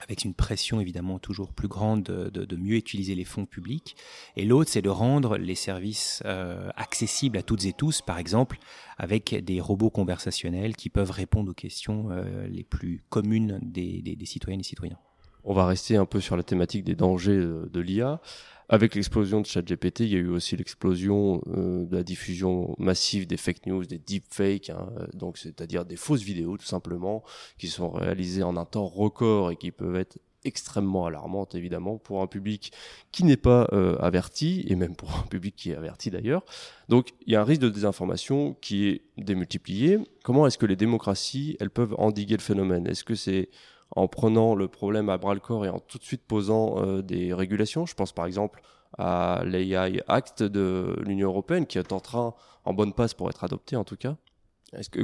avec 0.00 0.24
une 0.24 0.34
pression 0.34 0.80
évidemment 0.80 1.18
toujours 1.18 1.52
plus 1.52 1.68
grande 1.68 2.02
de, 2.02 2.56
mieux 2.56 2.76
utiliser 2.76 3.14
les 3.14 3.24
fonds 3.24 3.46
publics. 3.46 3.96
Et 4.36 4.44
l'autre, 4.44 4.70
c'est 4.70 4.82
de 4.82 4.90
rendre 4.90 5.36
les 5.36 5.54
services 5.54 6.22
euh, 6.24 6.70
accessibles 6.76 7.38
à 7.38 7.42
toutes 7.42 7.64
et 7.64 7.72
tous, 7.72 8.02
par 8.02 8.18
exemple 8.18 8.58
avec 8.98 9.34
des 9.44 9.60
robots 9.60 9.90
conversationnels 9.90 10.76
qui 10.76 10.88
peuvent 10.88 11.10
répondre 11.10 11.50
aux 11.50 11.54
questions 11.54 12.10
euh, 12.10 12.46
les 12.48 12.64
plus 12.64 13.04
communes 13.08 13.58
des, 13.62 14.00
des, 14.02 14.26
citoyennes 14.26 14.60
et 14.60 14.64
citoyens. 14.64 14.98
On 15.44 15.54
va 15.54 15.66
rester 15.66 15.96
un 15.96 16.06
peu 16.06 16.20
sur 16.20 16.36
la 16.36 16.42
thématique 16.42 16.84
des 16.84 16.94
dangers 16.94 17.38
de 17.38 17.80
l'IA. 17.80 18.20
Avec 18.68 18.94
l'explosion 18.94 19.40
de 19.40 19.46
ChatGPT, 19.46 20.00
il 20.00 20.08
y 20.08 20.16
a 20.16 20.18
eu 20.18 20.28
aussi 20.28 20.56
l'explosion 20.56 21.40
euh, 21.48 21.86
de 21.86 21.96
la 21.96 22.02
diffusion 22.02 22.74
massive 22.78 23.26
des 23.26 23.36
fake 23.36 23.66
news, 23.66 23.84
des 23.84 23.98
deepfakes, 23.98 24.70
hein, 24.70 24.90
donc 25.14 25.38
c'est-à-dire 25.38 25.84
des 25.84 25.96
fausses 25.96 26.22
vidéos 26.22 26.56
tout 26.56 26.66
simplement, 26.66 27.22
qui 27.58 27.68
sont 27.68 27.90
réalisées 27.90 28.42
en 28.42 28.56
un 28.56 28.64
temps 28.64 28.86
record 28.86 29.52
et 29.52 29.56
qui 29.56 29.70
peuvent 29.70 29.96
être 29.96 30.18
extrêmement 30.46 31.06
alarmantes 31.06 31.54
évidemment 31.54 31.98
pour 31.98 32.22
un 32.22 32.26
public 32.26 32.72
qui 33.12 33.24
n'est 33.24 33.36
pas 33.36 33.68
euh, 33.72 33.96
averti 33.98 34.64
et 34.68 34.76
même 34.76 34.94
pour 34.94 35.10
un 35.10 35.22
public 35.22 35.54
qui 35.56 35.72
est 35.72 35.76
averti 35.76 36.10
d'ailleurs. 36.10 36.44
Donc 36.88 37.10
il 37.26 37.32
y 37.32 37.36
a 37.36 37.40
un 37.40 37.44
risque 37.44 37.62
de 37.62 37.68
désinformation 37.68 38.54
qui 38.60 38.86
est 38.86 39.02
démultiplié. 39.18 39.98
Comment 40.24 40.46
est-ce 40.46 40.58
que 40.58 40.66
les 40.66 40.76
démocraties 40.76 41.56
elles 41.60 41.70
peuvent 41.70 41.94
endiguer 41.98 42.36
le 42.36 42.42
phénomène? 42.42 42.86
Est-ce 42.86 43.04
que 43.04 43.14
c'est 43.14 43.50
en 43.96 44.08
prenant 44.08 44.54
le 44.54 44.68
problème 44.68 45.08
à 45.08 45.18
bras 45.18 45.34
le 45.34 45.40
corps 45.40 45.64
et 45.64 45.70
en 45.70 45.80
tout 45.80 45.98
de 45.98 46.04
suite 46.04 46.22
posant 46.26 46.78
euh, 46.78 47.02
des 47.02 47.34
régulations. 47.34 47.86
Je 47.86 47.94
pense 47.94 48.12
par 48.12 48.26
exemple 48.26 48.62
à 48.98 49.42
l'AI 49.44 50.02
Act 50.06 50.42
de 50.42 50.96
l'Union 51.04 51.28
européenne 51.28 51.66
qui 51.66 51.78
est 51.78 51.92
en 51.92 52.00
train, 52.00 52.34
en 52.64 52.74
bonne 52.74 52.92
passe 52.92 53.14
pour 53.14 53.28
être 53.30 53.42
adopté 53.42 53.74
en 53.74 53.84
tout 53.84 53.96
cas. 53.96 54.16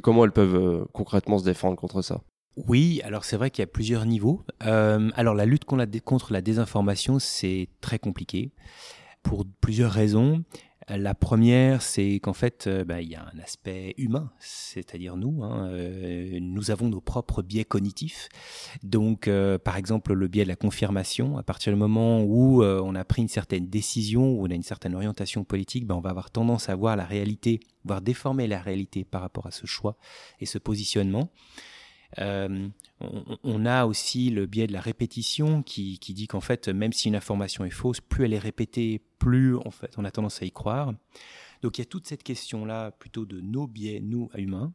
Comment 0.03 0.25
elles 0.25 0.33
peuvent 0.33 0.55
euh, 0.55 0.85
concrètement 0.93 1.39
se 1.39 1.45
défendre 1.45 1.77
contre 1.77 2.03
ça? 2.03 2.21
Oui, 2.69 3.01
alors 3.03 3.25
c'est 3.25 3.37
vrai 3.37 3.51
qu'il 3.51 3.63
y 3.63 3.65
a 3.65 3.67
plusieurs 3.67 4.05
niveaux. 4.05 4.43
Euh, 4.65 5.11
alors 5.15 5.35
la 5.35 5.47
lutte 5.47 5.65
contre 5.65 6.33
la 6.33 6.43
désinformation, 6.43 7.19
c'est 7.19 7.69
très 7.81 7.99
compliqué 7.99 8.53
pour 9.23 9.47
plusieurs 9.61 9.91
raisons. 9.91 10.45
La 10.99 11.15
première, 11.15 11.81
c'est 11.81 12.21
qu'en 12.21 12.35
fait, 12.35 12.67
euh, 12.67 12.85
bah, 12.85 13.01
il 13.01 13.09
y 13.09 13.15
a 13.15 13.23
un 13.23 13.39
aspect 13.39 13.95
humain, 13.97 14.31
c'est-à-dire 14.39 15.17
nous. 15.17 15.43
Hein, 15.43 15.69
euh, 15.69 16.39
nous 16.41 16.71
avons 16.71 16.89
nos 16.89 17.01
propres 17.01 17.41
biais 17.41 17.65
cognitifs. 17.65 18.29
Donc, 18.83 19.27
euh, 19.27 19.59
par 19.59 19.77
exemple, 19.79 20.13
le 20.13 20.29
biais 20.29 20.45
de 20.45 20.49
la 20.49 20.57
confirmation. 20.57 21.39
À 21.39 21.43
partir 21.43 21.73
du 21.73 21.79
moment 21.79 22.23
où 22.23 22.63
on 22.63 22.95
a 22.95 23.05
pris 23.05 23.23
une 23.23 23.29
certaine 23.29 23.69
décision, 23.69 24.33
où 24.33 24.47
on 24.47 24.51
a 24.51 24.55
une 24.55 24.63
certaine 24.63 24.95
orientation 24.95 25.45
politique, 25.45 25.87
bah, 25.87 25.97
on 25.97 26.01
va 26.01 26.11
avoir 26.11 26.31
tendance 26.31 26.69
à 26.69 26.75
voir 26.75 26.97
la 26.97 27.05
réalité, 27.05 27.61
voire 27.85 28.03
déformer 28.03 28.47
la 28.47 28.61
réalité 28.61 29.05
par 29.05 29.23
rapport 29.23 29.47
à 29.47 29.51
ce 29.51 29.67
choix 29.67 29.97
et 30.41 30.47
ce 30.47 30.59
positionnement. 30.59 31.31
On, 33.43 33.67
a 33.67 33.87
aussi 33.87 34.31
le 34.31 34.47
biais 34.47 34.67
de 34.67 34.73
la 34.73 34.81
répétition 34.81 35.63
qui, 35.63 35.99
dit 35.99 36.27
qu'en 36.27 36.41
fait, 36.41 36.69
même 36.69 36.93
si 36.93 37.09
une 37.09 37.17
information 37.17 37.65
est 37.65 37.71
fausse, 37.71 38.01
plus 38.01 38.25
elle 38.25 38.33
est 38.33 38.39
répétée, 38.39 39.01
plus 39.19 39.57
en 39.57 39.71
fait 39.71 39.95
on 39.99 40.05
a 40.05 40.11
tendance 40.11 40.43
à 40.43 40.45
y 40.45 40.53
croire. 40.53 40.93
Donc 41.63 41.79
il 41.79 41.81
y 41.81 41.83
a 41.83 41.87
toute 41.87 42.07
cette 42.07 42.23
question-là 42.23 42.91
plutôt 42.93 43.25
de 43.25 43.41
nos 43.41 43.67
biais, 43.67 44.01
nous, 44.01 44.31
humains. 44.37 44.73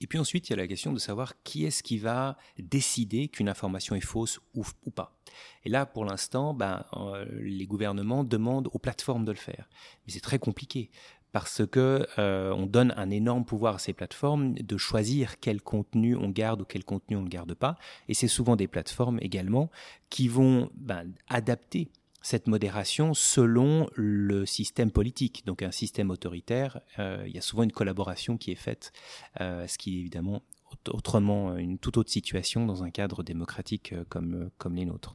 Et 0.00 0.06
puis 0.06 0.18
ensuite, 0.18 0.48
il 0.48 0.52
y 0.52 0.54
a 0.54 0.56
la 0.56 0.68
question 0.68 0.92
de 0.92 0.98
savoir 0.98 1.42
qui 1.42 1.64
est-ce 1.64 1.82
qui 1.82 1.98
va 1.98 2.36
décider 2.58 3.26
qu'une 3.28 3.48
information 3.48 3.96
est 3.96 4.00
fausse 4.00 4.38
ou, 4.54 4.62
pas. 4.90 5.18
Et 5.64 5.68
là, 5.68 5.86
pour 5.86 6.04
l'instant, 6.04 6.54
ben, 6.54 6.84
euh, 6.92 7.26
les 7.40 7.66
gouvernements 7.66 8.22
demandent 8.22 8.68
aux 8.72 8.78
plateformes 8.78 9.24
de 9.24 9.32
le 9.32 9.38
faire. 9.38 9.68
Mais 10.06 10.12
c'est 10.12 10.20
très 10.20 10.38
compliqué 10.38 10.90
parce 11.38 11.64
que 11.64 12.04
euh, 12.18 12.52
on 12.52 12.66
donne 12.66 12.92
un 12.96 13.10
énorme 13.10 13.44
pouvoir 13.44 13.76
à 13.76 13.78
ces 13.78 13.92
plateformes 13.92 14.54
de 14.54 14.76
choisir 14.76 15.38
quel 15.38 15.62
contenu 15.62 16.16
on 16.16 16.30
garde 16.30 16.62
ou 16.62 16.64
quel 16.64 16.82
contenu 16.82 17.16
on 17.16 17.22
ne 17.22 17.28
garde 17.28 17.54
pas. 17.54 17.76
Et 18.08 18.14
c'est 18.14 18.26
souvent 18.26 18.56
des 18.56 18.66
plateformes 18.66 19.20
également 19.22 19.70
qui 20.10 20.26
vont 20.26 20.68
ben, 20.74 21.12
adapter 21.28 21.92
cette 22.22 22.48
modération 22.48 23.14
selon 23.14 23.88
le 23.94 24.46
système 24.46 24.90
politique. 24.90 25.46
Donc 25.46 25.62
un 25.62 25.70
système 25.70 26.10
autoritaire, 26.10 26.80
euh, 26.98 27.22
il 27.24 27.32
y 27.32 27.38
a 27.38 27.40
souvent 27.40 27.62
une 27.62 27.70
collaboration 27.70 28.36
qui 28.36 28.50
est 28.50 28.56
faite, 28.56 28.92
euh, 29.40 29.64
ce 29.68 29.78
qui 29.78 29.96
est 29.96 30.00
évidemment 30.00 30.42
autrement 30.88 31.56
une 31.56 31.78
toute 31.78 31.98
autre 31.98 32.10
situation 32.10 32.66
dans 32.66 32.82
un 32.82 32.90
cadre 32.90 33.22
démocratique 33.22 33.94
comme, 34.08 34.50
comme 34.58 34.74
les 34.74 34.86
nôtres. 34.86 35.14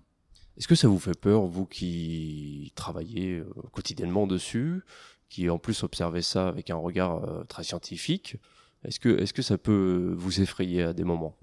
Est-ce 0.56 0.70
que 0.70 0.76
ça 0.76 0.88
vous 0.88 1.00
fait 1.00 1.20
peur, 1.20 1.42
vous 1.48 1.66
qui 1.66 2.72
travaillez 2.76 3.44
quotidiennement 3.74 4.26
dessus 4.26 4.84
qui 5.34 5.50
en 5.50 5.58
plus 5.58 5.82
observait 5.82 6.22
ça 6.22 6.48
avec 6.48 6.70
un 6.70 6.76
regard 6.76 7.24
euh, 7.24 7.44
très 7.46 7.64
scientifique. 7.64 8.38
Est-ce 8.86 9.00
que, 9.00 9.10
est 9.10 9.34
que 9.34 9.42
ça 9.42 9.58
peut 9.58 10.14
vous 10.16 10.42
effrayer 10.42 10.84
à 10.84 10.94
des 10.94 11.04
moments? 11.04 11.36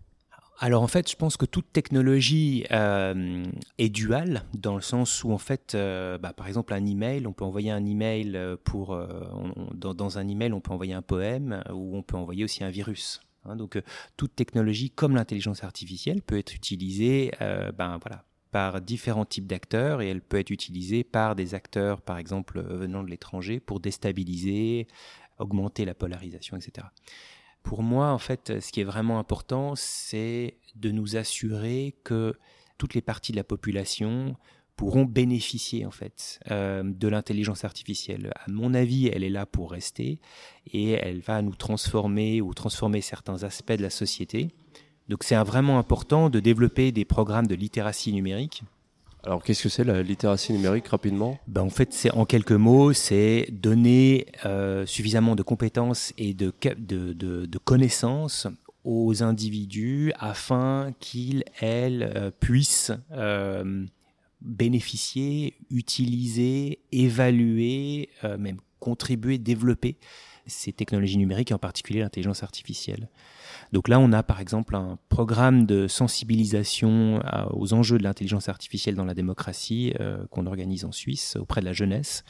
Alors 0.60 0.82
en 0.82 0.86
fait, 0.86 1.10
je 1.10 1.16
pense 1.16 1.36
que 1.36 1.46
toute 1.46 1.72
technologie 1.72 2.66
euh, 2.70 3.44
est 3.78 3.88
duale 3.88 4.44
dans 4.54 4.76
le 4.76 4.80
sens 4.80 5.24
où 5.24 5.32
en 5.32 5.38
fait, 5.38 5.74
euh, 5.74 6.18
bah, 6.18 6.32
par 6.32 6.46
exemple 6.46 6.72
un 6.72 6.86
email, 6.86 7.26
on 7.26 7.32
peut 7.32 7.44
envoyer 7.44 7.72
un 7.72 7.84
email 7.84 8.38
pour 8.62 8.96
dans, 9.74 10.18
un 10.18 10.28
email, 10.28 10.52
on 10.52 10.60
peut 10.60 10.72
envoyer 10.72 10.92
un 10.92 11.02
poème 11.02 11.64
ou 11.72 11.96
on 11.96 12.02
peut 12.02 12.16
envoyer 12.16 12.44
aussi 12.44 12.62
un 12.62 12.70
virus. 12.70 13.20
Hein. 13.46 13.56
donc 13.56 13.82
toute 14.18 14.36
technologie 14.36 14.90
comme 14.90 15.16
l'intelligence 15.16 15.64
artificielle 15.64 16.20
peut 16.20 16.36
être 16.36 16.54
utilisée, 16.54 17.32
ben 17.40 17.98
voilà, 18.02 18.22
par 18.50 18.80
différents 18.80 19.24
types 19.24 19.46
d'acteurs 19.46 20.02
et 20.02 20.08
elle 20.08 20.22
peut 20.22 20.38
être 20.38 20.50
utilisée 20.50 21.04
par 21.04 21.36
des 21.36 21.54
acteurs, 21.54 22.00
par 22.00 22.18
exemple, 22.18 22.60
venant 22.60 23.02
de 23.02 23.08
l'étranger 23.08 23.60
pour 23.60 23.80
déstabiliser, 23.80 24.88
augmenter 25.38 25.84
la 25.84 25.94
polarisation, 25.94 26.56
etc. 26.56 26.86
Pour 27.62 27.82
moi, 27.82 28.10
en 28.10 28.18
fait, 28.18 28.60
ce 28.60 28.72
qui 28.72 28.80
est 28.80 28.84
vraiment 28.84 29.18
important, 29.18 29.74
c'est 29.76 30.56
de 30.76 30.90
nous 30.90 31.16
assurer 31.16 31.94
que 32.04 32.34
toutes 32.78 32.94
les 32.94 33.02
parties 33.02 33.32
de 33.32 33.36
la 33.36 33.44
population 33.44 34.36
pourront 34.80 35.04
bénéficier 35.04 35.84
en 35.84 35.90
fait 35.90 36.40
euh, 36.50 36.82
de 36.82 37.06
l'intelligence 37.06 37.64
artificielle. 37.64 38.32
À 38.34 38.50
mon 38.50 38.72
avis, 38.72 39.08
elle 39.08 39.22
est 39.22 39.28
là 39.28 39.44
pour 39.44 39.72
rester 39.72 40.20
et 40.72 40.92
elle 40.92 41.20
va 41.20 41.42
nous 41.42 41.54
transformer 41.54 42.40
ou 42.40 42.54
transformer 42.54 43.02
certains 43.02 43.42
aspects 43.42 43.74
de 43.74 43.82
la 43.82 43.90
société 43.90 44.48
donc 45.10 45.24
c'est 45.24 45.34
vraiment 45.34 45.78
important 45.80 46.30
de 46.30 46.38
développer 46.38 46.92
des 46.92 47.04
programmes 47.04 47.48
de 47.48 47.56
littératie 47.56 48.12
numérique. 48.12 48.62
Alors 49.24 49.42
qu'est-ce 49.42 49.64
que 49.64 49.68
c'est 49.68 49.82
la 49.82 50.02
littératie 50.02 50.52
numérique 50.52 50.86
rapidement? 50.86 51.36
Ben, 51.48 51.62
En 51.62 51.68
fait, 51.68 51.92
c'est 51.92 52.12
en 52.12 52.24
quelques 52.24 52.52
mots, 52.52 52.92
c'est 52.92 53.48
donner 53.50 54.26
euh, 54.46 54.86
suffisamment 54.86 55.34
de 55.34 55.42
compétences 55.42 56.14
et 56.16 56.32
de, 56.32 56.52
de, 56.78 57.12
de, 57.12 57.58
connaissances 57.58 58.46
aux 58.84 59.22
individus 59.22 60.12
afin 60.16 60.92
qu'ils, 61.00 61.42
elles, 61.60 62.12
euh, 62.14 62.30
puissent 62.30 62.92
euh, 63.10 63.84
bénéficier, 64.40 65.56
utiliser, 65.70 66.78
évaluer, 66.92 68.08
même 68.38 68.60
contribuer, 68.78 69.38
développer 69.38 69.98
ces 70.46 70.72
technologies 70.72 71.18
numériques, 71.18 71.50
et 71.50 71.54
en 71.54 71.58
particulier 71.58 72.00
l'intelligence 72.00 72.42
artificielle. 72.42 73.08
Donc 73.72 73.88
là, 73.88 74.00
on 74.00 74.12
a 74.12 74.22
par 74.22 74.40
exemple 74.40 74.74
un 74.74 74.98
programme 75.08 75.64
de 75.66 75.86
sensibilisation 75.86 77.20
aux 77.52 77.72
enjeux 77.72 77.98
de 77.98 78.02
l'intelligence 78.02 78.48
artificielle 78.48 78.94
dans 78.94 79.04
la 79.04 79.14
démocratie 79.14 79.92
euh, 80.00 80.24
qu'on 80.30 80.46
organise 80.46 80.84
en 80.84 80.92
Suisse 80.92 81.36
auprès 81.36 81.60
de 81.60 81.66
la 81.66 81.72
jeunesse 81.72 82.24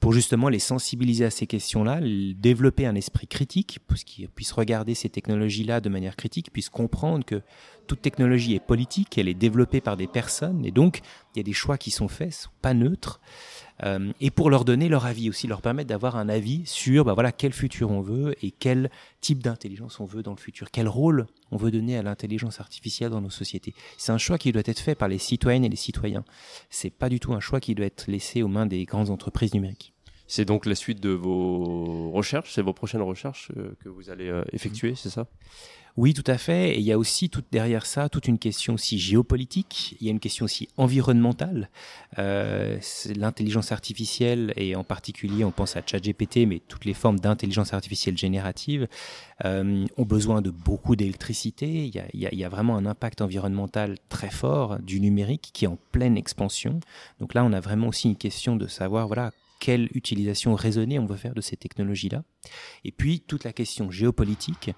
pour 0.00 0.12
justement 0.12 0.48
les 0.48 0.58
sensibiliser 0.58 1.24
à 1.24 1.30
ces 1.30 1.46
questions-là, 1.46 2.00
développer 2.36 2.86
un 2.86 2.94
esprit 2.94 3.26
critique, 3.26 3.78
pour 3.86 3.96
puissent 4.34 4.52
regarder 4.52 4.94
ces 4.94 5.08
technologies-là 5.08 5.80
de 5.80 5.88
manière 5.88 6.16
critique, 6.16 6.52
puissent 6.52 6.70
comprendre 6.70 7.24
que 7.24 7.42
toute 7.86 8.02
technologie 8.02 8.54
est 8.54 8.60
politique, 8.60 9.16
elle 9.18 9.28
est 9.28 9.34
développée 9.34 9.80
par 9.80 9.96
des 9.96 10.06
personnes 10.06 10.64
et 10.64 10.70
donc 10.70 11.00
il 11.34 11.38
y 11.38 11.40
a 11.40 11.44
des 11.44 11.52
choix 11.52 11.78
qui 11.78 11.90
sont 11.90 12.08
faits, 12.08 12.32
sont 12.32 12.50
pas 12.62 12.74
neutres. 12.74 13.20
Euh, 13.84 14.12
et 14.20 14.30
pour 14.30 14.50
leur 14.50 14.64
donner 14.64 14.88
leur 14.88 15.06
avis 15.06 15.28
aussi, 15.28 15.46
leur 15.46 15.60
permettre 15.60 15.88
d'avoir 15.88 16.16
un 16.16 16.28
avis 16.28 16.64
sur 16.66 17.04
bah 17.04 17.14
voilà, 17.14 17.32
quel 17.32 17.52
futur 17.52 17.90
on 17.90 18.00
veut 18.00 18.34
et 18.42 18.50
quel 18.50 18.90
type 19.20 19.42
d'intelligence 19.42 20.00
on 20.00 20.04
veut 20.04 20.22
dans 20.22 20.32
le 20.32 20.38
futur, 20.38 20.70
quel 20.70 20.88
rôle 20.88 21.26
on 21.50 21.56
veut 21.56 21.70
donner 21.70 21.96
à 21.96 22.02
l'intelligence 22.02 22.60
artificielle 22.60 23.10
dans 23.10 23.20
nos 23.20 23.30
sociétés. 23.30 23.74
C'est 23.98 24.12
un 24.12 24.18
choix 24.18 24.38
qui 24.38 24.52
doit 24.52 24.62
être 24.64 24.80
fait 24.80 24.94
par 24.94 25.08
les 25.08 25.18
citoyennes 25.18 25.64
et 25.64 25.68
les 25.68 25.76
citoyens. 25.76 26.24
C'est 26.70 26.90
pas 26.90 27.08
du 27.08 27.20
tout 27.20 27.34
un 27.34 27.40
choix 27.40 27.60
qui 27.60 27.74
doit 27.74 27.86
être 27.86 28.06
laissé 28.08 28.42
aux 28.42 28.48
mains 28.48 28.66
des 28.66 28.84
grandes 28.84 29.10
entreprises 29.10 29.54
numériques. 29.54 29.95
C'est 30.28 30.44
donc 30.44 30.66
la 30.66 30.74
suite 30.74 31.00
de 31.00 31.10
vos 31.10 32.10
recherches, 32.10 32.52
c'est 32.52 32.62
vos 32.62 32.72
prochaines 32.72 33.02
recherches 33.02 33.52
que 33.80 33.88
vous 33.88 34.10
allez 34.10 34.32
effectuer, 34.52 34.94
c'est 34.94 35.10
ça? 35.10 35.26
Oui, 35.96 36.12
tout 36.12 36.24
à 36.26 36.36
fait. 36.36 36.74
Et 36.74 36.78
il 36.78 36.84
y 36.84 36.92
a 36.92 36.98
aussi 36.98 37.30
tout 37.30 37.42
derrière 37.50 37.86
ça 37.86 38.10
toute 38.10 38.28
une 38.28 38.38
question 38.38 38.74
aussi 38.74 38.98
géopolitique. 38.98 39.96
Il 39.98 40.06
y 40.06 40.10
a 40.10 40.12
une 40.12 40.20
question 40.20 40.44
aussi 40.44 40.68
environnementale. 40.76 41.70
Euh, 42.18 42.78
L'intelligence 43.16 43.72
artificielle 43.72 44.52
et 44.56 44.76
en 44.76 44.84
particulier, 44.84 45.42
on 45.44 45.52
pense 45.52 45.74
à 45.76 45.82
ChatGPT, 45.84 46.46
mais 46.46 46.60
toutes 46.68 46.84
les 46.84 46.92
formes 46.92 47.18
d'intelligence 47.18 47.72
artificielle 47.72 48.18
générative 48.18 48.88
euh, 49.46 49.86
ont 49.96 50.04
besoin 50.04 50.42
de 50.42 50.50
beaucoup 50.50 50.96
d'électricité. 50.96 51.86
Il, 51.86 52.04
il, 52.12 52.28
il, 52.30 52.38
y 52.38 52.44
a 52.44 52.48
vraiment 52.50 52.76
un 52.76 52.84
impact 52.84 53.22
environnemental 53.22 53.96
très 54.10 54.30
fort 54.30 54.78
du 54.80 55.00
numérique 55.00 55.50
qui 55.54 55.64
est 55.64 55.68
en 55.68 55.78
pleine 55.92 56.18
expansion. 56.18 56.78
Donc 57.20 57.32
là, 57.32 57.42
on 57.42 57.54
a 57.54 57.60
vraiment 57.60 57.88
aussi 57.88 58.08
une 58.08 58.16
question 58.16 58.56
de 58.56 58.66
savoir, 58.66 59.06
voilà, 59.06 59.32
quelle 59.58 59.88
utilisation 59.94 60.54
raisonnée 60.54 60.98
on 60.98 61.06
veut 61.06 61.16
faire 61.16 61.34
de 61.34 61.40
ces 61.40 61.56
technologies-là. 61.56 62.22
Et 62.84 62.92
puis 62.92 63.20
toute 63.20 63.44
la 63.44 63.52
question 63.52 63.90
géopolitique, 63.90 64.70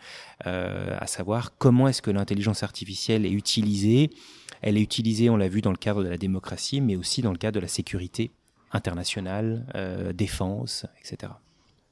euh, 0.46 0.96
à 0.98 1.06
savoir 1.06 1.56
comment 1.58 1.88
est-ce 1.88 2.02
que 2.02 2.10
l'intelligence 2.10 2.62
artificielle 2.62 3.26
est 3.26 3.32
utilisée. 3.32 4.10
Elle 4.62 4.76
est 4.76 4.82
utilisée, 4.82 5.30
on 5.30 5.36
l'a 5.36 5.48
vu, 5.48 5.60
dans 5.60 5.70
le 5.70 5.76
cadre 5.76 6.02
de 6.02 6.08
la 6.08 6.18
démocratie, 6.18 6.80
mais 6.80 6.96
aussi 6.96 7.22
dans 7.22 7.32
le 7.32 7.38
cadre 7.38 7.56
de 7.56 7.60
la 7.60 7.68
sécurité 7.68 8.30
internationale, 8.72 9.66
euh, 9.74 10.12
défense, 10.12 10.86
etc. 11.00 11.32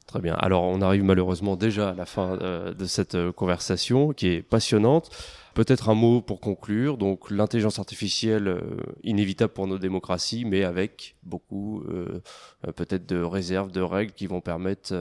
Très 0.06 0.20
bien. 0.20 0.34
Alors 0.34 0.62
on 0.64 0.80
arrive 0.82 1.02
malheureusement 1.02 1.56
déjà 1.56 1.90
à 1.90 1.94
la 1.94 2.06
fin 2.06 2.38
euh, 2.40 2.72
de 2.72 2.84
cette 2.84 3.30
conversation 3.32 4.12
qui 4.12 4.28
est 4.28 4.42
passionnante. 4.42 5.10
Peut-être 5.56 5.88
un 5.88 5.94
mot 5.94 6.20
pour 6.20 6.40
conclure. 6.40 6.98
Donc 6.98 7.30
l'intelligence 7.30 7.78
artificielle 7.78 8.46
euh, 8.46 8.60
inévitable 9.04 9.54
pour 9.54 9.66
nos 9.66 9.78
démocraties, 9.78 10.44
mais 10.44 10.64
avec 10.64 11.16
beaucoup 11.22 11.80
euh, 11.88 12.20
euh, 12.66 12.72
peut-être 12.72 13.06
de 13.06 13.22
réserves, 13.22 13.72
de 13.72 13.80
règles 13.80 14.12
qui 14.12 14.26
vont 14.26 14.42
permettre 14.42 14.92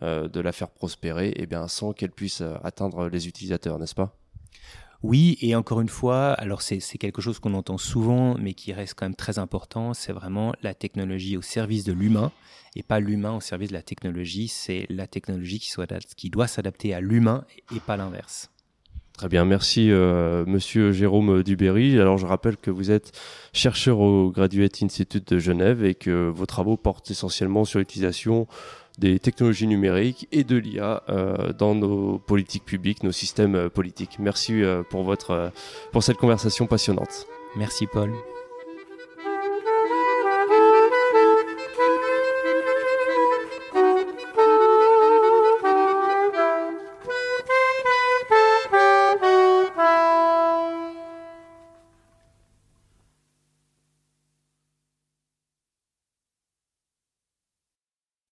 de 0.00 0.40
la 0.40 0.52
faire 0.52 0.70
prospérer, 0.70 1.32
et 1.36 1.46
bien 1.46 1.68
sans 1.68 1.92
qu'elle 1.92 2.10
puisse 2.10 2.42
atteindre 2.62 3.08
les 3.08 3.28
utilisateurs, 3.28 3.78
n'est-ce 3.78 3.94
pas? 3.94 4.16
Oui, 5.02 5.38
et 5.40 5.54
encore 5.54 5.80
une 5.80 5.88
fois, 5.88 6.32
alors 6.32 6.60
c'est 6.60 6.80
quelque 6.98 7.22
chose 7.22 7.38
qu'on 7.38 7.54
entend 7.54 7.78
souvent, 7.78 8.36
mais 8.36 8.52
qui 8.54 8.72
reste 8.72 8.94
quand 8.94 9.04
même 9.04 9.14
très 9.14 9.38
important, 9.38 9.94
c'est 9.94 10.12
vraiment 10.12 10.52
la 10.62 10.74
technologie 10.74 11.36
au 11.36 11.42
service 11.42 11.84
de 11.84 11.92
l'humain, 11.92 12.32
et 12.74 12.82
pas 12.82 12.98
l'humain 12.98 13.36
au 13.36 13.40
service 13.40 13.68
de 13.68 13.74
la 13.74 13.82
technologie, 13.82 14.48
c'est 14.48 14.86
la 14.90 15.06
technologie 15.06 15.60
qui, 16.16 16.30
doit 16.30 16.48
s'adapter 16.48 16.94
à 16.94 17.00
l'humain 17.00 17.44
et 17.74 17.78
pas 17.78 17.96
l'inverse. 17.96 18.50
Très 19.12 19.28
bien, 19.28 19.44
merci 19.44 19.90
euh, 19.90 20.44
Monsieur 20.46 20.92
Jérôme 20.92 21.42
Duberry. 21.42 21.98
Alors 21.98 22.18
je 22.18 22.26
rappelle 22.26 22.56
que 22.56 22.70
vous 22.70 22.92
êtes 22.92 23.10
chercheur 23.52 23.98
au 23.98 24.30
Graduate 24.30 24.80
Institute 24.82 25.34
de 25.34 25.40
Genève 25.40 25.84
et 25.84 25.96
que 25.96 26.28
vos 26.28 26.46
travaux 26.46 26.76
portent 26.76 27.10
essentiellement 27.10 27.64
sur 27.64 27.80
l'utilisation 27.80 28.46
des 28.98 29.18
technologies 29.18 29.66
numériques 29.66 30.28
et 30.32 30.44
de 30.44 30.56
l'IA 30.56 31.02
euh, 31.08 31.52
dans 31.52 31.74
nos 31.74 32.18
politiques 32.18 32.64
publiques, 32.64 33.02
nos 33.02 33.12
systèmes 33.12 33.70
politiques. 33.70 34.18
Merci 34.18 34.62
euh, 34.62 34.82
pour 34.82 35.04
votre 35.04 35.52
pour 35.92 36.02
cette 36.02 36.16
conversation 36.16 36.66
passionnante. 36.66 37.26
Merci 37.56 37.86
Paul. 37.86 38.12